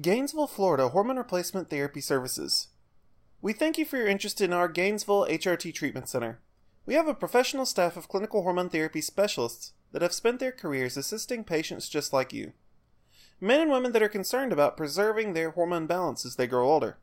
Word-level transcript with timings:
Gainesville, 0.00 0.46
Florida 0.46 0.88
Hormone 0.88 1.18
Replacement 1.18 1.68
Therapy 1.68 2.00
Services. 2.00 2.68
We 3.42 3.52
thank 3.52 3.76
you 3.76 3.84
for 3.84 3.98
your 3.98 4.06
interest 4.06 4.40
in 4.40 4.50
our 4.50 4.66
Gainesville 4.66 5.26
HRT 5.26 5.74
Treatment 5.74 6.08
Center. 6.08 6.40
We 6.86 6.94
have 6.94 7.06
a 7.06 7.12
professional 7.12 7.66
staff 7.66 7.98
of 7.98 8.08
clinical 8.08 8.42
hormone 8.42 8.70
therapy 8.70 9.02
specialists 9.02 9.72
that 9.92 10.00
have 10.00 10.14
spent 10.14 10.40
their 10.40 10.52
careers 10.52 10.96
assisting 10.96 11.44
patients 11.44 11.88
just 11.88 12.14
like 12.14 12.32
you. 12.32 12.52
Men 13.42 13.60
and 13.60 13.70
women 13.70 13.92
that 13.92 14.02
are 14.02 14.08
concerned 14.08 14.54
about 14.54 14.76
preserving 14.76 15.34
their 15.34 15.50
hormone 15.50 15.86
balance 15.86 16.24
as 16.24 16.36
they 16.36 16.46
grow 16.46 16.70
older. 16.70 16.96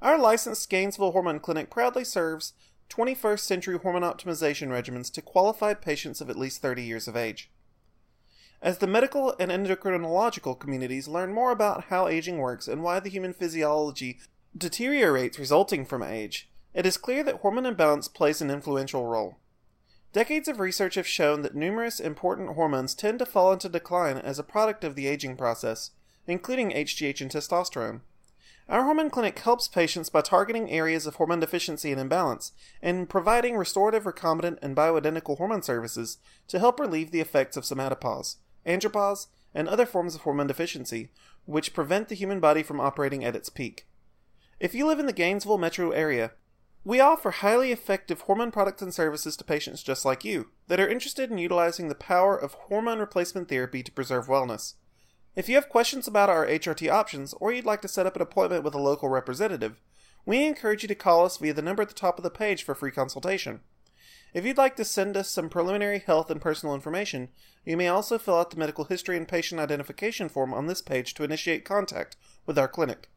Our 0.00 0.16
licensed 0.16 0.70
Gainesville 0.70 1.12
Hormone 1.12 1.40
Clinic 1.40 1.68
proudly 1.68 2.04
serves 2.04 2.54
21st 2.88 3.40
century 3.40 3.78
hormone 3.78 4.02
optimization 4.02 4.68
regimens 4.68 5.12
to 5.12 5.20
qualified 5.20 5.82
patients 5.82 6.22
of 6.22 6.30
at 6.30 6.38
least 6.38 6.62
30 6.62 6.82
years 6.82 7.08
of 7.08 7.16
age. 7.16 7.50
As 8.62 8.78
the 8.78 8.86
medical 8.86 9.34
and 9.38 9.50
endocrinological 9.50 10.58
communities 10.58 11.06
learn 11.06 11.32
more 11.32 11.50
about 11.50 11.84
how 11.84 12.08
aging 12.08 12.38
works 12.38 12.66
and 12.66 12.82
why 12.82 13.00
the 13.00 13.10
human 13.10 13.34
physiology 13.34 14.18
deteriorates 14.56 15.38
resulting 15.38 15.84
from 15.84 16.02
age, 16.02 16.48
it 16.72 16.86
is 16.86 16.96
clear 16.96 17.22
that 17.22 17.36
hormone 17.36 17.66
imbalance 17.66 18.08
plays 18.08 18.40
an 18.40 18.50
influential 18.50 19.06
role. 19.06 19.36
Decades 20.12 20.48
of 20.48 20.58
research 20.58 20.94
have 20.94 21.06
shown 21.06 21.42
that 21.42 21.54
numerous 21.54 22.00
important 22.00 22.54
hormones 22.54 22.94
tend 22.94 23.18
to 23.18 23.26
fall 23.26 23.52
into 23.52 23.68
decline 23.68 24.16
as 24.16 24.38
a 24.38 24.42
product 24.42 24.82
of 24.84 24.94
the 24.94 25.06
aging 25.06 25.36
process, 25.36 25.90
including 26.26 26.70
HGH 26.70 27.20
and 27.20 27.30
testosterone. 27.30 28.00
Our 28.68 28.84
hormone 28.84 29.10
clinic 29.10 29.38
helps 29.38 29.68
patients 29.68 30.08
by 30.08 30.22
targeting 30.22 30.70
areas 30.70 31.06
of 31.06 31.16
hormone 31.16 31.40
deficiency 31.40 31.92
and 31.92 32.00
imbalance 32.00 32.52
and 32.82 33.08
providing 33.08 33.56
restorative, 33.56 34.04
recombinant, 34.04 34.58
and 34.62 34.74
bioidentical 34.74 35.36
hormone 35.36 35.62
services 35.62 36.18
to 36.48 36.58
help 36.58 36.80
relieve 36.80 37.10
the 37.10 37.20
effects 37.20 37.56
of 37.56 37.64
somatopause 37.64 38.36
andropause, 38.66 39.28
and 39.54 39.68
other 39.68 39.86
forms 39.86 40.14
of 40.14 40.22
hormone 40.22 40.46
deficiency, 40.46 41.10
which 41.44 41.72
prevent 41.72 42.08
the 42.08 42.14
human 42.14 42.40
body 42.40 42.62
from 42.62 42.80
operating 42.80 43.24
at 43.24 43.36
its 43.36 43.48
peak. 43.48 43.86
If 44.60 44.74
you 44.74 44.86
live 44.86 44.98
in 44.98 45.06
the 45.06 45.12
Gainesville 45.12 45.58
metro 45.58 45.90
area, 45.90 46.32
we 46.84 47.00
offer 47.00 47.30
highly 47.30 47.72
effective 47.72 48.22
hormone 48.22 48.52
products 48.52 48.80
and 48.80 48.94
services 48.94 49.36
to 49.36 49.44
patients 49.44 49.82
just 49.82 50.04
like 50.04 50.24
you 50.24 50.50
that 50.68 50.78
are 50.78 50.88
interested 50.88 51.30
in 51.30 51.38
utilizing 51.38 51.88
the 51.88 51.94
power 51.94 52.36
of 52.36 52.52
hormone 52.52 53.00
replacement 53.00 53.48
therapy 53.48 53.82
to 53.82 53.92
preserve 53.92 54.28
wellness. 54.28 54.74
If 55.34 55.48
you 55.48 55.56
have 55.56 55.68
questions 55.68 56.06
about 56.06 56.30
our 56.30 56.46
HRT 56.46 56.90
options 56.90 57.34
or 57.34 57.52
you'd 57.52 57.64
like 57.64 57.82
to 57.82 57.88
set 57.88 58.06
up 58.06 58.16
an 58.16 58.22
appointment 58.22 58.62
with 58.62 58.74
a 58.74 58.80
local 58.80 59.08
representative, 59.08 59.80
we 60.24 60.46
encourage 60.46 60.82
you 60.82 60.88
to 60.88 60.94
call 60.94 61.24
us 61.24 61.36
via 61.36 61.52
the 61.52 61.60
number 61.60 61.82
at 61.82 61.88
the 61.88 61.94
top 61.94 62.18
of 62.18 62.22
the 62.22 62.30
page 62.30 62.62
for 62.62 62.74
free 62.74 62.90
consultation. 62.90 63.60
If 64.32 64.44
you'd 64.44 64.56
like 64.56 64.76
to 64.76 64.84
send 64.84 65.16
us 65.16 65.28
some 65.28 65.48
preliminary 65.48 65.98
health 65.98 66.30
and 66.30 66.40
personal 66.40 66.74
information, 66.74 67.30
you 67.66 67.76
may 67.76 67.88
also 67.88 68.16
fill 68.16 68.38
out 68.38 68.50
the 68.50 68.56
medical 68.56 68.84
history 68.84 69.16
and 69.16 69.26
patient 69.26 69.60
identification 69.60 70.28
form 70.28 70.54
on 70.54 70.66
this 70.66 70.80
page 70.80 71.12
to 71.14 71.24
initiate 71.24 71.64
contact 71.64 72.16
with 72.46 72.58
our 72.58 72.68
clinic. 72.68 73.10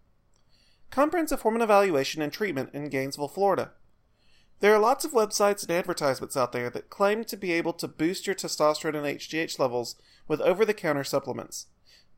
Comprehensive 0.89 1.41
Hormone 1.41 1.61
Evaluation 1.61 2.21
and 2.21 2.33
Treatment 2.33 2.71
in 2.73 2.89
Gainesville, 2.89 3.27
Florida. 3.27 3.71
There 4.59 4.73
are 4.73 4.79
lots 4.79 5.05
of 5.05 5.11
websites 5.11 5.61
and 5.61 5.71
advertisements 5.71 6.35
out 6.35 6.51
there 6.51 6.69
that 6.71 6.89
claim 6.89 7.23
to 7.25 7.37
be 7.37 7.53
able 7.53 7.73
to 7.73 7.87
boost 7.87 8.25
your 8.25 8.35
testosterone 8.35 8.95
and 8.95 9.19
HGH 9.19 9.59
levels 9.59 9.95
with 10.27 10.41
over 10.41 10.65
the 10.65 10.73
counter 10.73 11.03
supplements. 11.03 11.67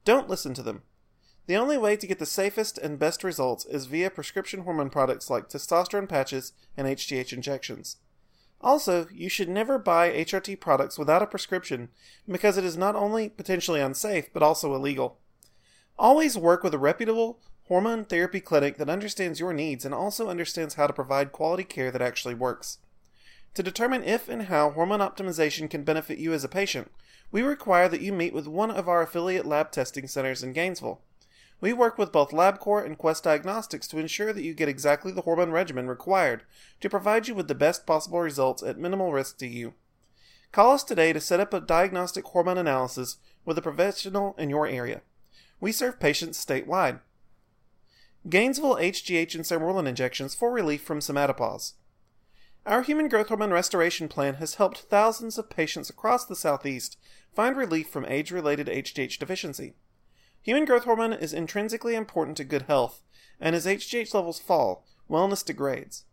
Don't 0.06 0.30
listen 0.30 0.54
to 0.56 0.64
them. 0.64 0.84
The 1.48 1.58
only 1.58 1.78
way 1.78 1.98
to 1.98 2.08
get 2.08 2.18
the 2.18 2.26
safest 2.26 2.78
and 2.78 2.98
best 2.98 3.26
results 3.26 3.66
is 3.66 3.88
via 3.88 4.10
prescription 4.10 4.62
hormone 4.62 4.90
products 4.90 5.30
like 5.30 5.50
testosterone 5.50 6.08
patches 6.08 6.54
and 6.78 6.88
HGH 6.88 7.34
injections. 7.34 7.98
Also, 8.64 9.08
you 9.12 9.28
should 9.28 9.50
never 9.50 9.80
buy 9.80 10.12
HRT 10.12 10.60
products 10.60 11.00
without 11.00 11.24
a 11.24 11.28
prescription 11.28 11.90
because 12.30 12.58
it 12.58 12.64
is 12.64 12.78
not 12.78 12.96
only 12.96 13.28
potentially 13.28 13.82
unsafe 13.82 14.32
but 14.32 14.44
also 14.44 14.76
illegal. 14.76 15.18
Always 15.98 16.38
work 16.38 16.64
with 16.64 16.74
a 16.74 16.80
reputable 16.80 17.40
hormone 17.68 18.06
therapy 18.06 18.40
clinic 18.40 18.78
that 18.78 18.90
understands 18.90 19.40
your 19.40 19.54
needs 19.54 19.86
and 19.86 19.94
also 19.94 20.30
understands 20.30 20.76
how 20.76 20.86
to 20.86 20.94
provide 20.94 21.32
quality 21.32 21.64
care 21.64 21.90
that 21.90 22.02
actually 22.02 22.36
works. 22.36 22.78
To 23.56 23.64
determine 23.64 24.04
if 24.04 24.30
and 24.30 24.44
how 24.44 24.72
hormone 24.72 25.00
optimization 25.00 25.70
can 25.70 25.84
benefit 25.84 26.18
you 26.18 26.34
as 26.34 26.44
a 26.44 26.50
patient, 26.50 26.92
we 27.32 27.42
require 27.42 27.88
that 27.88 28.02
you 28.02 28.14
meet 28.14 28.34
with 28.34 28.48
one 28.48 28.72
of 28.72 28.88
our 28.88 29.02
affiliate 29.02 29.46
lab 29.46 29.72
testing 29.72 30.08
centers 30.08 30.44
in 30.44 30.54
Gainesville. 30.54 31.02
We 31.62 31.74
work 31.74 32.00
with 32.00 32.12
both 32.12 32.32
LabCorp 32.32 32.88
and 32.88 32.98
Quest 32.98 33.24
Diagnostics 33.24 33.88
to 33.90 34.00
ensure 34.00 34.34
that 34.34 34.44
you 34.44 34.56
get 34.56 34.68
exactly 34.68 35.12
the 35.12 35.22
hormone 35.22 35.52
regimen 35.52 35.88
required 35.88 36.42
to 36.82 36.90
provide 36.90 37.28
you 37.28 37.36
with 37.36 37.48
the 37.48 37.56
best 37.56 37.86
possible 37.86 38.20
results 38.20 38.64
at 38.64 38.80
minimal 38.80 39.14
risk 39.14 39.38
to 39.38 39.48
you. 39.48 39.76
Call 40.52 40.72
us 40.72 40.84
today 40.84 41.14
to 41.14 41.22
set 41.22 41.40
up 41.40 41.54
a 41.54 41.62
diagnostic 41.62 42.26
hormone 42.26 42.58
analysis 42.58 43.18
with 43.46 43.60
a 43.60 43.62
professional 43.62 44.36
in 44.40 44.50
your 44.50 44.66
area. 44.66 45.02
We 45.60 45.72
serve 45.72 46.00
patients 46.00 46.44
statewide. 46.44 47.00
Gainesville 48.28 48.78
HGH 48.78 49.36
and 49.36 49.44
Sermorelin 49.44 49.88
injections 49.88 50.34
for 50.34 50.52
relief 50.52 50.82
from 50.82 51.00
somatopause. 51.00 51.74
Our 52.66 52.82
human 52.82 53.08
growth 53.08 53.30
hormone 53.30 53.52
restoration 53.52 54.08
plan 54.08 54.36
has 54.36 54.56
helped 54.56 54.82
thousands 54.82 55.38
of 55.38 55.50
patients 55.50 55.90
across 55.90 56.26
the 56.26 56.36
Southeast 56.36 56.98
find 57.36 57.56
relief 57.56 57.88
from 57.88 58.06
age 58.06 58.32
related 58.32 58.68
HGH 58.68 59.20
deficiency. 59.20 59.74
Human 60.44 60.66
growth 60.66 60.86
hormone 60.86 61.14
is 61.14 61.34
intrinsically 61.34 61.94
important 61.94 62.36
to 62.38 62.44
good 62.44 62.64
health, 62.64 63.04
and 63.40 63.56
as 63.56 63.68
HGH 63.68 64.14
levels 64.14 64.40
fall, 64.40 64.86
wellness 65.10 65.46
degrades. 65.46 66.06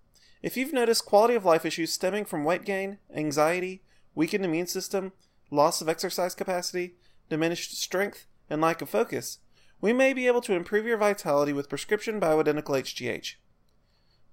If 0.42 0.56
you've 0.56 0.72
noticed 0.72 1.06
quality 1.06 1.34
of 1.34 1.46
life 1.46 1.64
issues 1.64 1.92
stemming 1.92 2.26
from 2.26 2.44
weight 2.44 2.64
gain, 2.64 2.98
anxiety, 3.14 3.82
weakened 4.14 4.44
immune 4.44 4.66
system, 4.66 5.12
loss 5.50 5.80
of 5.80 5.88
exercise 5.88 6.34
capacity, 6.34 6.96
diminished 7.30 7.80
strength, 7.80 8.26
and 8.50 8.60
lack 8.60 8.82
of 8.82 8.90
focus, 8.90 9.38
we 9.80 9.92
may 9.92 10.12
be 10.12 10.26
able 10.26 10.42
to 10.42 10.54
improve 10.54 10.84
your 10.84 10.98
vitality 10.98 11.52
with 11.52 11.68
prescription 11.68 12.20
bioidentical 12.20 12.78
HGH. 12.80 13.36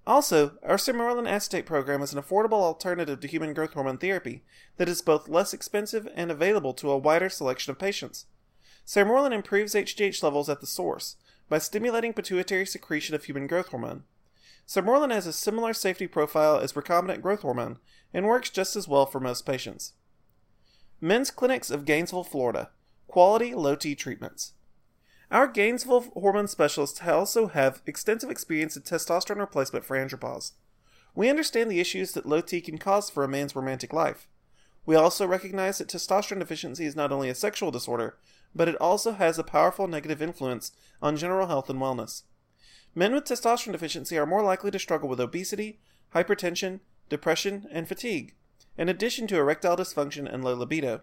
Also, 0.05 0.57
our 0.61 0.75
Sermorelin 0.75 1.28
acetate 1.28 1.66
program 1.66 2.01
is 2.01 2.13
an 2.13 2.22
affordable 2.22 2.61
alternative 2.61 3.19
to 3.22 3.28
human 3.28 3.53
growth 3.53 3.73
hormone 3.73 3.97
therapy 3.97 4.44
that 4.78 4.89
is 4.89 5.01
both 5.01 5.29
less 5.29 5.53
expensive 5.53 6.07
and 6.16 6.29
available 6.29 6.73
to 6.73 6.91
a 6.91 6.97
wider 6.97 7.29
selection 7.29 7.72
of 7.72 7.79
patients. 7.79 8.25
Sermorelin 8.85 9.34
improves 9.34 9.73
HGH 9.73 10.22
levels 10.22 10.47
at 10.47 10.62
the 10.62 10.68
source 10.68 11.16
by 11.50 11.57
stimulating 11.57 12.13
pituitary 12.13 12.66
secretion 12.66 13.16
of 13.16 13.23
human 13.23 13.47
growth 13.47 13.69
hormone. 13.69 14.03
Sermorelin 14.68 15.12
has 15.12 15.28
a 15.28 15.34
similar 15.34 15.73
safety 15.73 16.07
profile 16.07 16.57
as 16.57 16.73
recombinant 16.73 17.22
growth 17.22 17.41
hormone 17.41 17.78
and 18.13 18.25
works 18.25 18.50
just 18.50 18.75
as 18.75 18.88
well 18.88 19.06
for 19.06 19.19
most 19.19 19.46
patients. 19.46 19.94
Men's 21.01 21.31
Clinics 21.31 21.69
of 21.69 21.85
Gainesville, 21.85 22.23
Florida. 22.23 22.69
Quality 23.07 23.53
low 23.53 23.75
T 23.75 23.96
treatments. 23.96 24.53
Our 25.31 25.47
Gainesville 25.47 26.12
hormone 26.13 26.47
specialists 26.47 27.02
also 27.02 27.47
have 27.47 27.81
extensive 27.85 28.29
experience 28.29 28.75
in 28.75 28.84
testosterone 28.84 29.40
replacement 29.40 29.85
for 29.85 29.97
andropause. 29.97 30.52
We 31.16 31.29
understand 31.29 31.72
the 31.72 31.79
issues 31.79 32.12
that 32.12 32.25
low 32.25 32.41
T 32.41 32.62
can 32.62 32.78
cause 32.78 33.09
for 33.09 33.23
a 33.23 33.28
man's 33.28 33.56
romantic 33.56 33.94
life. 33.94 34.28
We 34.85 34.96
also 34.96 35.25
recognize 35.25 35.79
that 35.79 35.88
testosterone 35.88 36.40
deficiency 36.40 36.85
is 36.85 36.96
not 36.96 37.12
only 37.12 37.29
a 37.29 37.35
sexual 37.35 37.72
disorder, 37.72 38.17
but 38.55 38.69
it 38.69 38.75
also 38.77 39.11
has 39.11 39.38
a 39.38 39.43
powerful 39.43 39.88
negative 39.88 40.21
influence 40.21 40.71
on 41.01 41.17
general 41.17 41.47
health 41.47 41.69
and 41.69 41.79
wellness. 41.79 42.23
Men 42.95 43.13
with 43.13 43.25
testosterone 43.25 43.73
deficiency 43.73 44.17
are 44.17 44.25
more 44.25 44.41
likely 44.41 44.71
to 44.71 44.79
struggle 44.79 45.09
with 45.09 45.19
obesity, 45.19 45.79
hypertension, 46.13 46.79
depression, 47.09 47.67
and 47.69 47.88
fatigue, 47.88 48.33
in 48.77 48.88
addition 48.88 49.27
to 49.27 49.38
erectile 49.38 49.75
dysfunction 49.75 50.31
and 50.31 50.43
low 50.43 50.53
libido. 50.53 51.01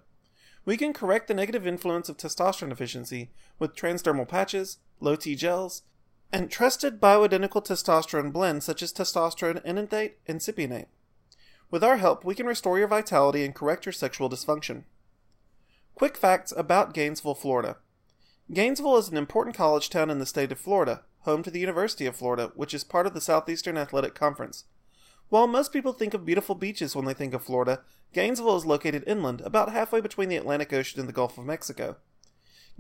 We 0.65 0.77
can 0.77 0.93
correct 0.93 1.29
the 1.29 1.35
negative 1.35 1.67
influence 1.67 2.09
of 2.09 2.17
testosterone 2.17 2.71
deficiency 2.71 3.31
with 3.59 3.77
transdermal 3.77 4.29
patches, 4.29 4.79
low 5.01 5.17
T 5.17 5.35
gels, 5.35 5.83
and 6.33 6.51
trusted 6.51 7.01
bioidentical 7.01 7.65
testosterone 7.65 8.33
blends 8.33 8.65
such 8.65 8.83
as 8.83 8.93
testosterone 8.93 9.61
enanthate 9.65 10.19
and 10.27 10.41
cypionate. 10.41 10.87
With 11.71 11.85
our 11.85 11.99
help, 11.99 12.25
we 12.25 12.35
can 12.35 12.47
restore 12.47 12.79
your 12.79 12.89
vitality 12.89 13.45
and 13.45 13.55
correct 13.55 13.85
your 13.85 13.93
sexual 13.93 14.31
dysfunction. 14.31 14.85
Quick 15.95 16.17
facts 16.17 16.53
about 16.57 16.95
Gainesville, 16.95 17.35
Florida. 17.35 17.77
Gainesville 18.53 18.97
is 18.97 19.09
an 19.09 19.17
important 19.17 19.57
college 19.57 19.89
town 19.91 20.11
in 20.11 20.19
the 20.19 20.27
state 20.27 20.51
of 20.51 20.59
Florida, 20.59 21.03
home 21.21 21.43
to 21.43 21.51
the 21.51 21.61
University 21.61 22.07
of 22.07 22.17
Florida, 22.17 22.51
which 22.55 22.75
is 22.75 22.85
part 22.85 23.07
of 23.07 23.15
the 23.15 23.21
Southeastern 23.21 23.79
Athletic 23.79 24.15
Conference. 24.15 24.65
While 25.29 25.47
most 25.47 25.73
people 25.73 25.93
think 25.93 26.13
of 26.15 26.27
beautiful 26.27 26.55
beaches 26.55 26.97
when 26.97 27.05
they 27.05 27.15
think 27.15 27.35
of 27.35 27.45
Florida, 27.45 27.83
Gainesville 28.13 28.57
is 28.57 28.67
located 28.67 29.05
inland, 29.07 29.41
about 29.43 29.73
halfway 29.73 30.01
between 30.01 30.29
the 30.29 30.37
Atlantic 30.37 30.73
Ocean 30.73 31.01
and 31.01 31.09
the 31.09 31.13
Gulf 31.13 31.39
of 31.39 31.45
Mexico. 31.45 31.97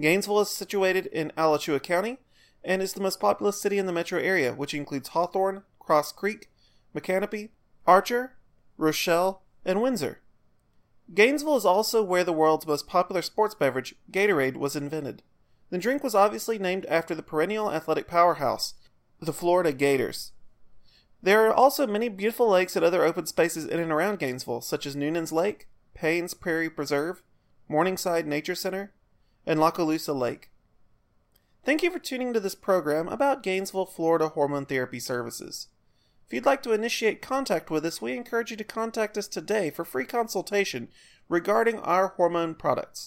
Gainesville 0.00 0.40
is 0.40 0.50
situated 0.50 1.06
in 1.06 1.32
Alachua 1.36 1.80
County 1.80 2.18
and 2.64 2.82
is 2.82 2.92
the 2.92 3.00
most 3.00 3.20
populous 3.20 3.60
city 3.60 3.78
in 3.78 3.86
the 3.86 3.92
metro 3.92 4.18
area, 4.18 4.52
which 4.52 4.74
includes 4.74 5.08
Hawthorne, 5.08 5.62
Cross 5.78 6.12
Creek, 6.12 6.50
Micanopy, 6.94 7.50
Archer, 7.86 8.36
Rochelle, 8.76 9.42
and 9.64 9.82
Windsor. 9.82 10.21
Gainesville 11.14 11.56
is 11.56 11.64
also 11.64 12.02
where 12.02 12.24
the 12.24 12.32
world's 12.32 12.66
most 12.66 12.86
popular 12.86 13.22
sports 13.22 13.54
beverage, 13.54 13.94
Gatorade, 14.10 14.56
was 14.56 14.76
invented. 14.76 15.22
The 15.70 15.78
drink 15.78 16.02
was 16.02 16.14
obviously 16.14 16.58
named 16.58 16.86
after 16.86 17.14
the 17.14 17.22
perennial 17.22 17.72
athletic 17.72 18.06
powerhouse, 18.06 18.74
the 19.20 19.32
Florida 19.32 19.72
Gators. 19.72 20.32
There 21.22 21.46
are 21.46 21.54
also 21.54 21.86
many 21.86 22.08
beautiful 22.08 22.48
lakes 22.48 22.76
and 22.76 22.84
other 22.84 23.04
open 23.04 23.26
spaces 23.26 23.66
in 23.66 23.78
and 23.78 23.92
around 23.92 24.18
Gainesville, 24.18 24.60
such 24.60 24.86
as 24.86 24.96
Newnan's 24.96 25.32
Lake, 25.32 25.68
Payne's 25.94 26.34
Prairie 26.34 26.70
Preserve, 26.70 27.22
Morningside 27.68 28.26
Nature 28.26 28.54
Center, 28.54 28.92
and 29.46 29.60
Lochloosa 29.60 30.18
Lake. 30.18 30.50
Thank 31.64 31.82
you 31.82 31.90
for 31.92 32.00
tuning 32.00 32.32
to 32.32 32.40
this 32.40 32.56
program 32.56 33.06
about 33.06 33.42
Gainesville, 33.42 33.86
Florida 33.86 34.28
hormone 34.28 34.66
therapy 34.66 34.98
services. 34.98 35.68
If 36.32 36.36
you'd 36.36 36.46
like 36.46 36.62
to 36.62 36.72
initiate 36.72 37.20
contact 37.20 37.70
with 37.70 37.84
us, 37.84 38.00
we 38.00 38.16
encourage 38.16 38.50
you 38.50 38.56
to 38.56 38.64
contact 38.64 39.18
us 39.18 39.28
today 39.28 39.68
for 39.68 39.84
free 39.84 40.06
consultation 40.06 40.88
regarding 41.28 41.78
our 41.80 42.14
hormone 42.16 42.54
products. 42.54 43.00